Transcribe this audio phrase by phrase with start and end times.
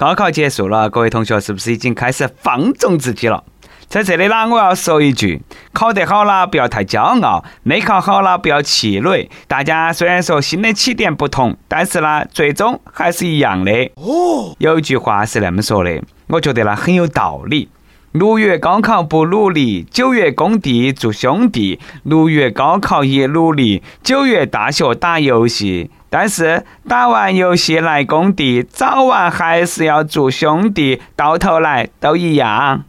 [0.00, 3.44] 高考结束了，各位同学是不是已经开始放纵自己了？
[3.86, 5.42] 在这里呢，我要说一句：
[5.74, 9.28] 考得好了不要太骄傲，没考好了不要气馁。
[9.46, 13.70] 大家虽然说新的起点不同，但是呢，最终还是一样的。
[13.96, 17.68] 哦，有一句话是那么说的，我觉得呢很有道理。
[18.12, 25.90] 六月高考不努力，九月工地做兄弟；六月高考也努力，九月大学打游戏。
[26.12, 32.82] 但是打完游戏来工地，早晚还是要做兄弟，到头来都一样。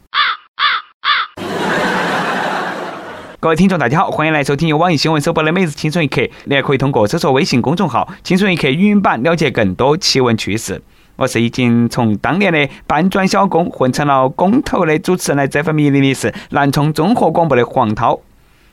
[3.38, 10.82] 各位听众，大家好，欢迎来收听由网易新闻首播的《每日青春一刻》，你还可以通过搜索微信公众号“青春一刻”语音版了解更多奇闻趣事。
[11.14, 18.18] 我是已经从当年的搬砖小工混成了工头的主持人，来这份迷离的是南充综合广播的黄涛。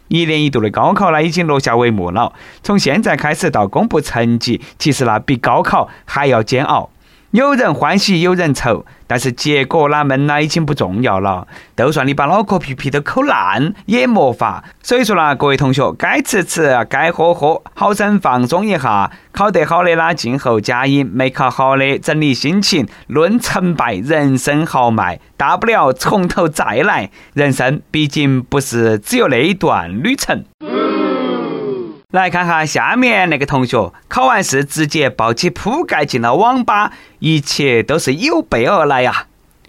[0.10, 2.34] 一年一度的高考呢，已经落下帷幕了。
[2.62, 6.90] 从现在开始到公布成绩，其实呢比高考还要煎熬。
[7.32, 11.48] 有人欢喜，有人愁，但是结果哪门呢已经不重要了。
[11.78, 14.64] 就算你把脑壳皮皮都抠烂，也没法。
[14.82, 19.12] 所以说呢，各位同学，该吃吃，该喝喝，好生放松一下。
[19.32, 27.12] 考得好的呢，静候佳音；没考好的，整理心情，论成败，人生豪迈，大不了从头再来。
[27.36, 30.44] 人生毕竟不是只有那一段旅程。
[32.12, 39.28] 来看看，下面那个同学考完试直接抱起铺盖进了网吧，一切都是有备而来呀。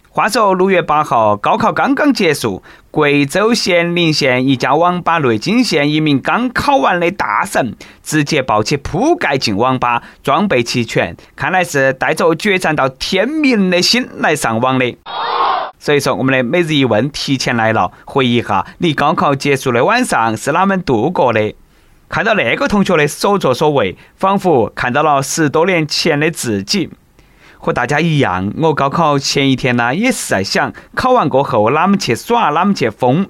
[0.08, 14.97] 话说六月八号，高考刚刚结束，贵州咸宁县一家网吧内惊现一名刚考完的大神，直接抱起铺盖进网吧，装备齐全，看来是带着决战到天明的心来上网的。
[15.78, 21.54] 所以说，我们的每日一问提前来了，回忆一下你高考结束的晚上是哪们度过的？
[22.11, 26.91] 看到那个同学的所作所为，仿佛看到了十多年前的自己。
[27.56, 33.28] 和大家一样，我高考前一天呢，也是在想，考完过后哪么去耍，哪么去疯。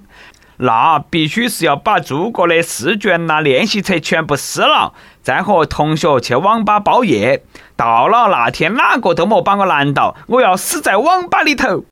[0.57, 7.43] 那必须是要把做过的试卷呐、练习册全部撕了，再和同学去网吧包夜。
[7.77, 11.85] 到了那天，哪个都莫把我拦到，我要死在网吧里头。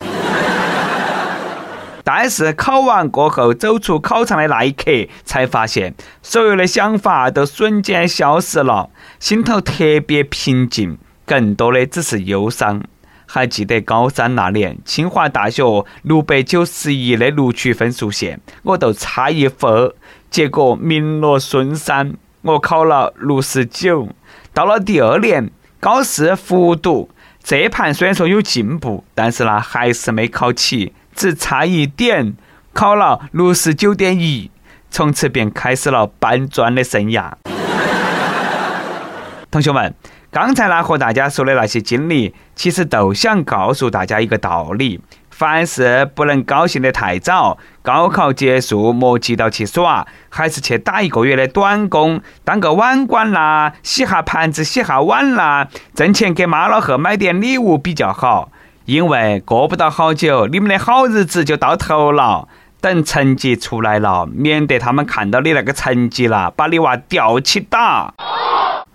[2.10, 8.88] 但是考完过后，走出考场的那一刻，才发现所有的想法都瞬间消失了，
[9.20, 10.96] 心头特别平静，
[11.26, 12.82] 更多的只是忧伤。
[13.26, 15.62] 还记得高三那年，清华大学
[16.00, 19.92] 六百九十一的录取分数线，我都差一分，
[20.30, 24.08] 结果名落孙山，我考了六十九。
[24.54, 27.10] 到了第二年，高四复读，
[27.42, 30.94] 这盘虽然说有进步，但是呢，还是没考起。
[31.18, 32.36] 只差一点，
[32.72, 34.52] 考了六十九点一，
[34.88, 37.32] 从此便开始了搬砖的生涯。
[39.50, 39.92] 同学们，
[40.30, 45.00] 刚才呢和大家说的那些经历，其实都想告诉大家一个道理：
[45.32, 47.58] 凡事不能高兴得太早。
[47.82, 58.52] 高考结束，莫急到去耍，还是去打一个月的短工，当个碗管啦，洗下盘子，洗下碗啦，挣钱给妈老汉买点礼物比较好。
[58.88, 62.48] 因为过不到好久，你们的好日子就到头了。
[62.80, 68.14] 等成绩出来了，免得他们看到你那个成绩了，把你娃吊起打。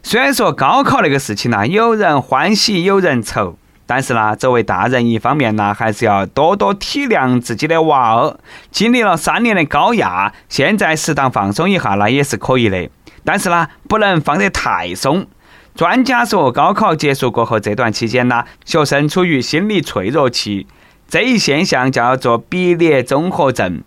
[0.01, 3.55] 虽然说高考那个事情呢，有人欢喜有人愁，
[3.85, 8.35] 但是呢，作为大人，一方面呢，还是要多多体谅自己的娃儿。
[8.71, 12.89] 经历了三年的高压，现在适当放松一下，那也是可以的。
[13.23, 15.27] 但是呢，不能放得太松。
[15.75, 20.67] 专家说，高考结束过后这段期间呢，学生处于心理脆弱期，
[21.07, 23.81] 这一现象叫做毕业综合症，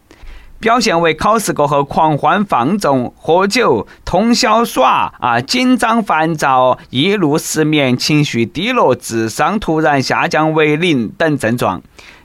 [0.59, 11.81] 表现为考试过后狂欢放纵、喝酒、通宵耍啊，紧张烦躁、易怒失眠、情绪低落、智商突然下降为零等症状。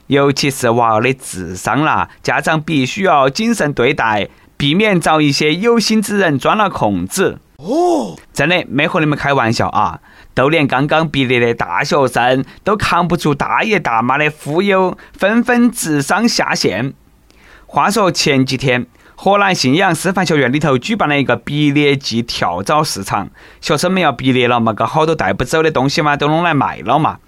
[0.08, 7.38] 尤其是娃儿的智商啦，家长必须要谨慎对待，避免遭一些有心之人钻了空子。
[7.62, 10.00] 哦，真的没和你们开玩笑啊！
[10.34, 16.92] 都连刚刚毕业的大学生都扛不住大爷大妈的忽悠，纷纷智商下线。
[17.66, 23.30] 话说前几天，河南信阳师范学院里头举办了一个毕业季跳蚤市场，
[23.60, 27.18] 学生们要毕业了嘛，个好多带不走的东西嘛，都弄来卖了嘛。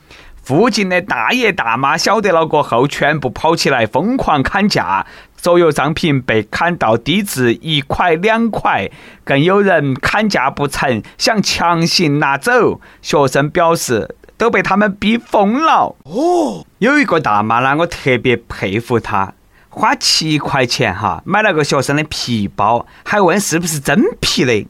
[0.45, 5.07] 附近的大爷大妈晓得了过后，全部跑起来疯狂砍价。
[5.37, 8.91] 所有商品被砍到低至一块两块，
[9.25, 12.81] 更有人砍价不成，想强行拿走。
[13.01, 15.95] 学生表示都被他们逼疯了。
[16.05, 19.33] 哦，有一个大妈呢，我特别佩服她，
[19.71, 24.67] 花七块钱哈买了个学生的皮包，还问是不是真皮的。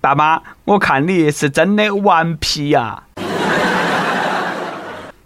[0.00, 3.04] 大妈，我看你是真的顽皮呀。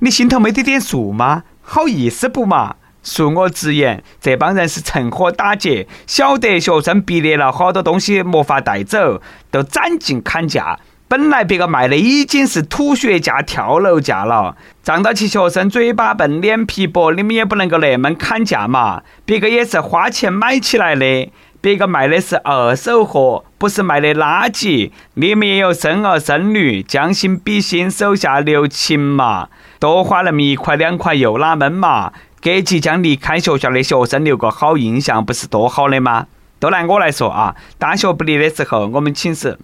[0.00, 1.44] 你心头没得点数吗？
[1.62, 2.76] 好意思不嘛？
[3.04, 10.78] 恕我直言，这帮人是趁火打劫，晓得学生毕业了，好多东西没法带走，都攒劲砍价。
[11.08, 19.02] 本来别个卖的已经是土血价、跳楼价了，仗到起学生嘴巴笨、脸皮薄，你们也不能够那么砍价嘛。
[19.24, 21.30] 别个也是花钱买起来的。
[21.60, 24.90] 别个卖的是二手货，不是卖的垃圾。
[25.14, 29.48] 你们也有生儿生女，将心比心，手下留情嘛。
[29.78, 32.12] 多花那么一块两块又哪闷嘛？
[32.40, 36.26] 给即将离开学校的学生留个好印象，不是多好的吗？
[36.58, 39.58] 都拿我来说啊，大学毕业的时候，我们寝室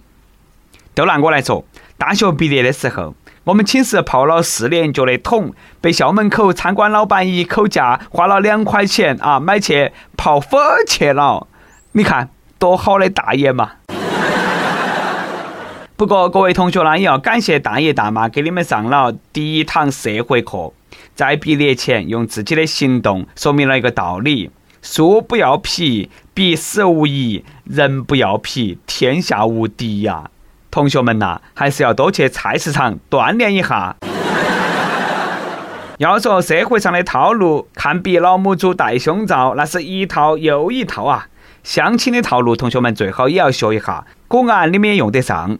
[0.93, 1.65] 都拿我来说，
[1.97, 3.15] 大学毕业的时候，
[3.45, 11.47] 我们寝室泡了四年脚的桶，被校门口餐馆老板一口价花了两块钱啊，买去泡粉去了。
[11.93, 13.71] 你看多好的大爷嘛！
[16.03, 20.73] 不过各位同学呢，也要感谢大爷大妈给你们上了第一堂社会课，
[21.15, 24.51] 在毕业前用自己的行动说明了一个道理：
[24.81, 30.29] 树不要皮，必死无疑；人不要皮，天下无敌呀！
[30.69, 33.95] 同学们呐，还是要多去菜市场锻炼一下。
[35.99, 41.27] 要说社会上的套路，看比老母猪戴胸罩，那是一套又一套啊！
[41.63, 45.57] 相亲的套路，同学们最好也要学一下，果然你们也用得上。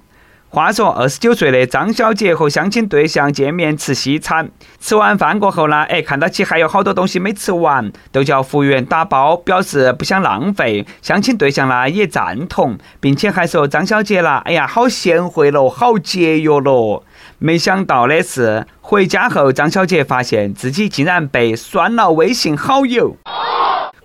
[0.53, 10.85] 话说，二十九岁的张小姐和相亲对象见面吃西餐，吃完饭过后呢，哎，看到起还有好多东西没吃完，都叫服务员打包，表示不想浪费。
[11.01, 17.03] 相亲对象呢也赞同，并且还说张小姐啦，哎呀，好贤惠咯，好节约咯。
[17.39, 23.17] 没想到的是，回家后张小姐发现自己竟然被删了微信好友。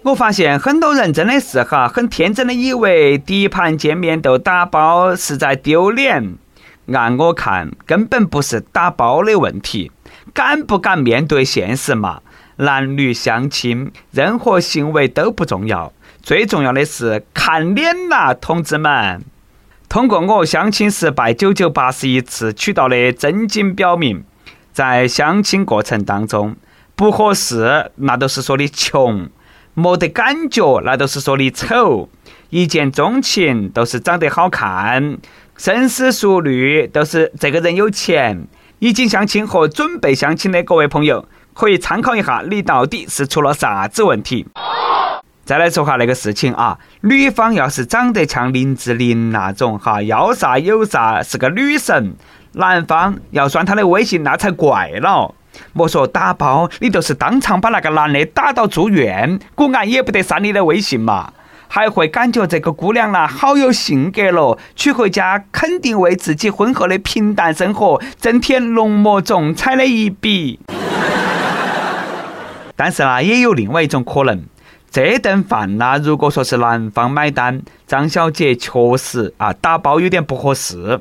[0.08, 6.36] 我发现很多人真的是哈，很天真的以为第一盘见面就打包是在丢脸。
[6.94, 9.92] 按我看，根本不是打包的问题，
[10.32, 12.22] 敢不敢面对现实嘛？
[12.56, 19.22] 男女相亲，任何行为都不重要，最重要的是看脸呐，同志们。
[19.90, 24.24] 通过我相亲失败九九八十一次取到的真经表明，
[24.72, 26.56] 在相亲过程当中，
[26.96, 29.28] 不合适那都是说的穷。
[29.78, 32.08] 没得感觉，那都是说你丑；
[32.50, 35.16] 一见钟情都是长得好看；
[35.56, 38.48] 深思熟虑都是这个人有钱。
[38.80, 44.48] 已经相亲和准备相亲的各位朋友，可以参考一下，你到底是出了啥子问题？
[45.44, 52.14] 再来说下那个事情啊，女方要是长得像林志玲那种哈，要啥有啥，是个女神；
[52.54, 55.36] 男方要删她的微信，那才怪了。
[55.72, 61.32] 莫说打包，你就是当场把那个男的打到住院，公安也不得删你的微信嘛。
[61.70, 70.60] 还会感觉这个姑娘呢好有性格咯，娶回家肯定为自己婚后的平淡生活增添浓墨重彩的一笔。
[72.74, 74.44] 但是呢，也有另外一种可能，
[74.90, 81.00] 这顿饭呢，如果说是男方买单，张小姐确实啊打包有点不合适。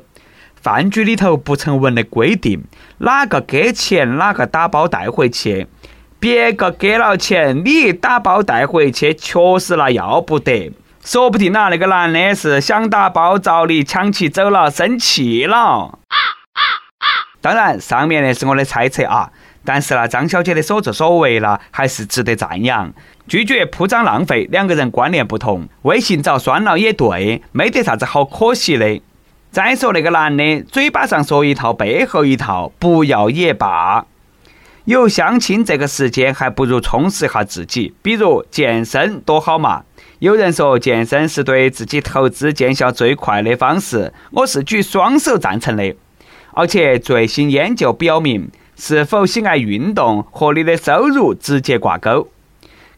[0.60, 2.64] 饭局里头不成文的规定，
[2.98, 5.66] 哪个给钱哪个打包带回去。
[6.20, 10.72] 别个给了钱，你打包带回去，确实那要不得。
[11.04, 15.98] 说不定呐，那个男的是想打包找你抢起走了，生气了。
[17.40, 19.30] 当然，上面那是我的猜测啊。
[19.64, 22.92] 但是呢，张小姐的所作所为呢，还是值得赞扬。
[23.28, 29.00] 拒绝铺张浪费，两个人观念不同，微信遭删了也对，没得啥子好可惜的。
[29.50, 34.04] 再说那个男的，嘴巴上说一套，背后一套，不要也罢。
[34.84, 39.84] 有相亲这个时间，还不如充实一下自己，比如健身，多好嘛！
[40.18, 45.94] 有人说健身是对自己投资见效最快的方式，我是举双手赞成的。
[46.52, 52.28] 而且最新研究表明，是否喜爱运动和你的收入直接挂钩。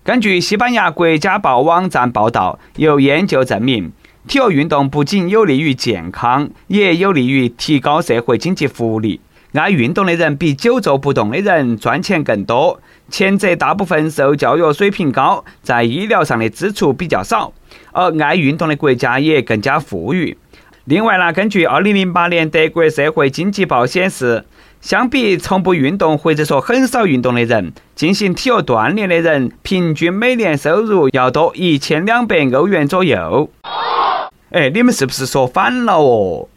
[0.02, 3.92] 根据西班牙国家报网站报道，有研究证明。
[4.28, 9.20] 体育运动不仅有利于健康，也有利于提高社会经济福利。
[9.54, 12.78] 爱运动的人比久坐不动的人赚钱更多。
[13.08, 17.52] 前者大部分受教育水平高，在医疗上的支出比较少，
[17.92, 20.36] 而爱运动的国家也更加富裕。
[20.84, 24.44] 另外呢，根据2008年德国社会经济报显示，
[24.80, 33.50] 相比从不运动或者说很少运动的人，进行体育锻炼的人平均每年收入要多一千两百欧元左右。
[34.50, 36.48] 哎，你们是不是说反了哦？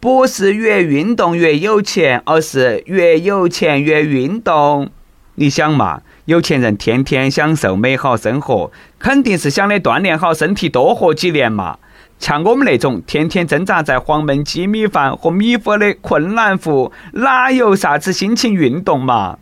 [0.00, 4.90] 不是越运动越有钱，而是越有钱越运动。
[5.36, 11.78] 你想嘛，有钱人天天享受美好生活，肯定是想的锻炼好身体多活几年嘛。
[12.18, 19.38] 像我们那种天天挣扎在黄焖鸡米饭和米粉的困难户，哪有啥子心情运动嘛？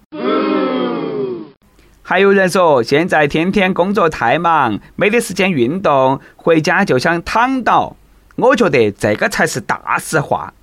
[2.08, 7.96] 还有人说，现在天天工作太忙，没得时间运动，回家就想躺倒。
[8.36, 10.54] 我觉得这个才是大实话。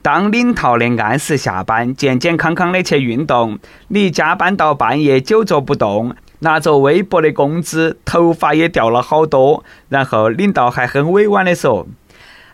[0.00, 11.86] 当领导的按时下班，健健康康的去运动，你加班到半夜久坐不动，拿着微薄的工资，头发也掉了好多，然后领导还很委婉的说：“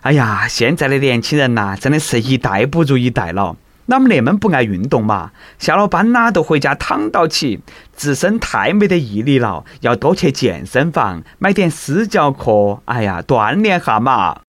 [0.03, 3.55] 哎呀，现在的年轻人呐，真的是一代不如一代了。”
[3.87, 5.33] 哪么那么不爱运动嘛？
[5.59, 7.61] 下了班啦，都回家躺到起，
[7.95, 14.41] 自身太没得毅力了，要多去健身房买点私教课，哎呀，锻炼下嘛。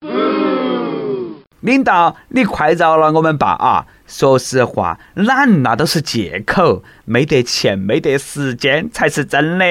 [1.62, 3.86] 领导，你快饶了我们吧啊！
[4.06, 9.66] 说实话，懒那都是借口，没得钱、没得时间才是真的。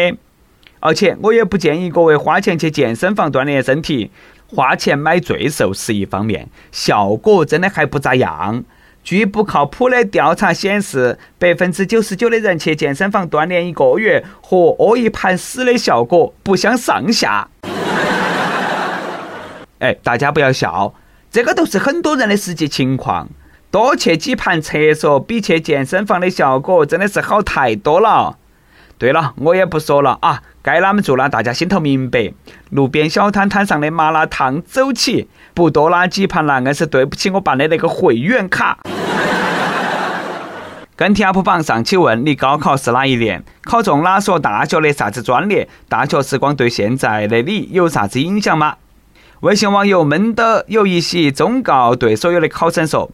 [0.81, 4.11] 而且我也不建议各位花钱去健身房锻炼身体，
[4.49, 8.65] 花钱买罪受是一方面，效果真的还不咋样。
[9.05, 17.49] 据不靠谱的调查显示，百分之九十九的人去健身房锻炼一个月，和屙一盘屎的效果不相上下。
[19.81, 20.95] 哎，大家不要笑，
[21.31, 23.29] 这个都是很多人的实际情况。
[23.73, 28.39] 多去几盘厕所，比去健身房的效果真的是好太多了。
[29.03, 31.29] 对了，我也不说了啊，该哪么做呢？
[31.29, 32.33] 大家心头明白。
[32.71, 35.29] 路边小摊摊上的麻辣烫，走起！
[35.55, 38.79] 不多拉几盘了，硬是对不起我办的那个会员卡。
[40.95, 43.43] 跟帖 UP 榜上期问你：高考是哪一年？
[43.65, 45.69] 考中哪所大学的啥子专业？
[45.89, 48.77] 大学时光对现在的你有啥子影响吗？
[49.41, 53.11] 微信网友闷的有一席忠告对所有的考生说：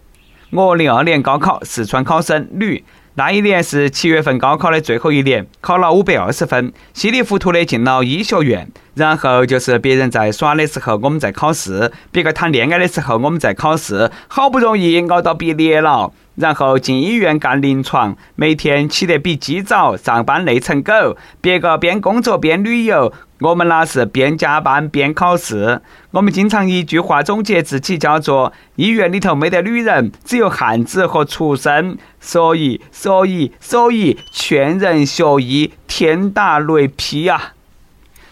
[0.51, 2.85] 我零二年高考，四川考生，女。
[3.19, 8.71] 那一年是七月份高考的最后一年，考了五百二十分，稀里糊涂的进了医学院。
[8.95, 14.09] 然后就是别人在耍的时候，我们在考试；别个谈恋爱的时候，我们在考试。
[14.29, 16.13] 好不容易熬到毕业了。
[16.37, 21.17] 然后进医院干临床，每天起得比鸡早，上班累成狗。
[21.41, 25.81] 别个边工作边旅游，我们那是边加班边考试。
[26.11, 31.97] 我们经常一句话总结自己，叫做“医院里头没得女人，只有汉子和畜生”。
[32.21, 37.53] 所以，所以，所以，劝人学医，天打雷劈啊！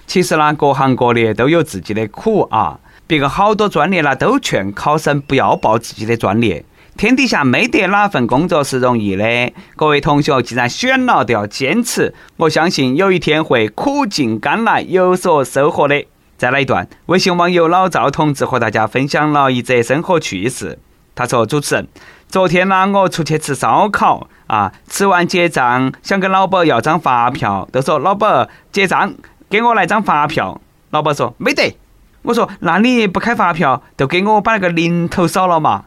[0.06, 2.80] 其实呢，各行各业都有自己的苦啊。
[3.06, 6.64] 别个好多专业呢，都劝考生不要报自己的专业。
[6.96, 12.14] 天底下没得哪份工作是容易的，各位同学，既然选了，都要坚持。
[12.38, 16.06] 我相信有一天会苦尽甘来，有所收获的。
[16.38, 20.78] 再来一段，微信网友老赵同志和大家分享了一则生活趣事。
[21.14, 21.86] 他说：“主持人，
[22.28, 29.14] 昨天呢，我出去吃烧烤啊，吃完结账，想跟老板要张发票，都说老板结账，
[29.50, 30.58] 给我来张发票。
[30.90, 31.76] 老板说没得。
[32.22, 35.84] 我说那你不开发票，就给我把那个零头扫了嘛。”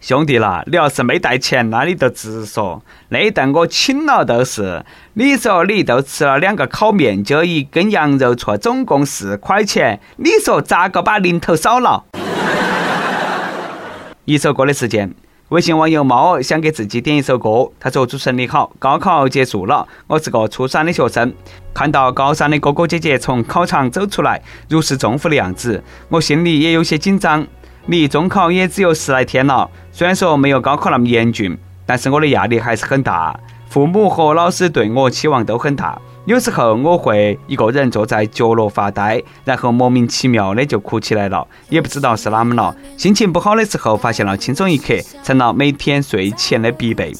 [0.00, 2.82] 兄弟啦，你要是没带钱，那你就直说。
[3.08, 4.84] 那顿我请了都是。
[5.14, 10.00] 你说你都吃了两个烤面，筋一根羊肉串，总共四块钱。
[10.16, 12.04] 你说咋个把零头少了？
[14.26, 15.14] 一首歌的时间，
[15.48, 17.70] 微信网友猫儿想给自己点一首歌。
[17.80, 21.32] 他说：“主持人你好，高考结束了，我是个初三的学生，
[21.72, 27.46] 看到高三的哥哥姐姐从考场走出来，如释重负的样子，我心里也有些紧张。”
[27.86, 33.34] 离中考也只有十来天了，虽然说没有高考那么严峻，但是我的压力还是很大。
[33.70, 42.76] 父母和老师对我期望都很大，有时候我会一个人坐在角落发呆，然后莫名其妙的就哭起来了，也不知道是哪么了。
[42.98, 47.14] 心情不好的时候，发现了轻松一刻，成了每天睡前的必备。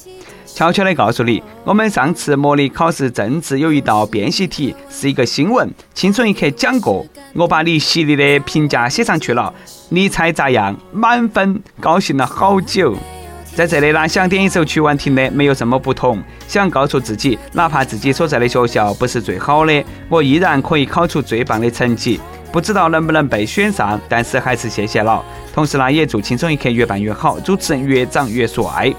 [0.57, 9.53] 悄悄的告诉你，我们上次模拟考试政治有一道辨析题是一个新闻，轻松一刻讲过，我把你犀利的评价写上去了，
[9.89, 10.75] 你猜咋样？
[10.91, 12.97] 满分，高兴了好久。
[13.53, 22.19] 在这里呢，想点一首曲婉婷的《没有什么不同》，想告诉自己，哪怕自己所在的学校不是最好的，我依然可以考出最棒的成绩。
[22.51, 25.23] 不知道能不能被选上，但是还是谢谢了。
[25.53, 28.91] 同时呢，也祝轻松一刻越办越好，主持人越长越帅。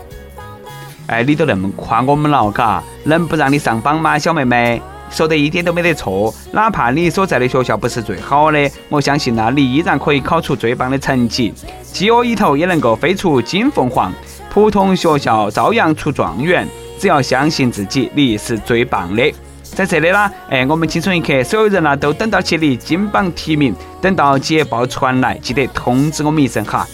[1.09, 4.81] 哎，你都那么夸我们了，嘎，能不让你上榜吗，小妹妹？
[5.11, 6.33] 说得一点都没得错。
[6.53, 11.53] 哪怕你所在的学校不是最好的，我相信呢，你依然可以考出最棒的成绩。
[11.83, 14.13] 鸡窝里头也能够飞出金凤凰，
[14.51, 16.69] 普通学校照样出状元。
[16.99, 19.33] 只要相信自己，你是最棒的。
[19.63, 26.87] 在这里呢，哎，我们青春一刻，所有人呢都等到起你金榜题名，等到捷报传来，记得通知我们一声哈。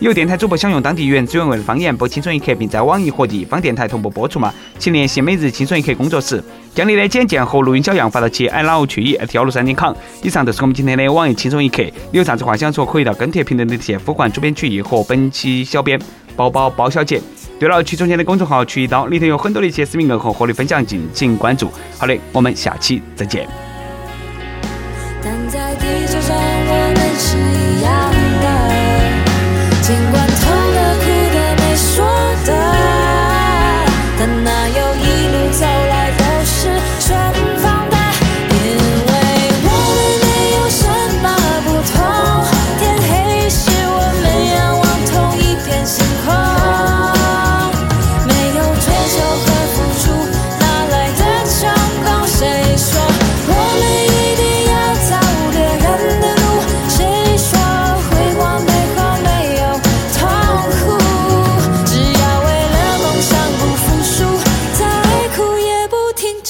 [0.00, 4.50] 有电台主播想用当地原汁原味的方言播《轻松一刻》，并在网易和地方电台同步播出吗？
[4.78, 6.42] 请联系每日《轻松一刻》工作室，
[6.74, 9.94] 将你的简介和录音小样发到其 i love 去一幺六三点 com。
[10.22, 16.00] 以上就是我们今天的网易《轻松一刻》，你有啥子话想说，可以到跟帖评论里去呼唤主编曲艺和本期小编
[16.34, 17.20] 包包包小姐。
[17.58, 21.70] 对了，曲中间的公众号“曲一刀”里头有很多的一些视频梗和合理分享，敬请关注。
[21.98, 23.46] 好的，我们下期再见
[25.50, 28.09] 在地球上我们是一样。
[29.90, 30.29] Sin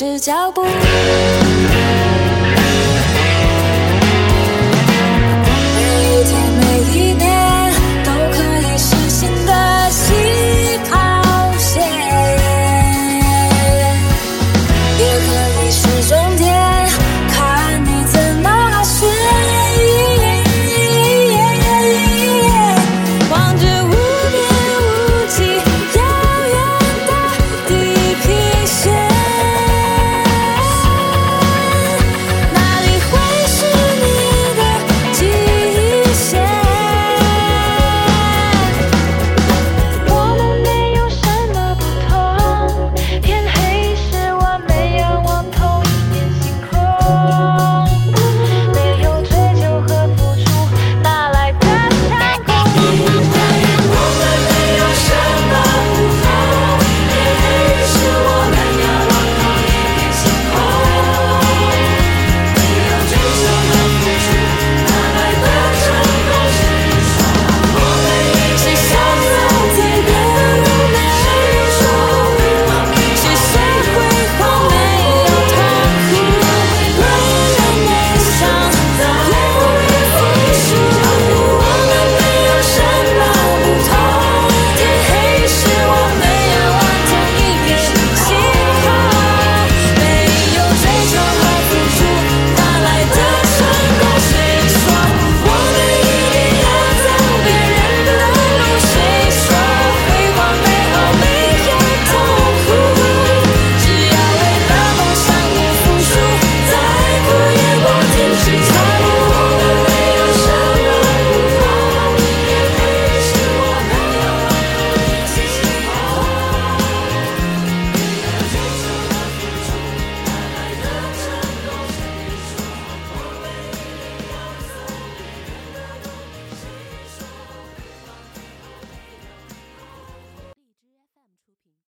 [0.00, 0.64] 是脚步。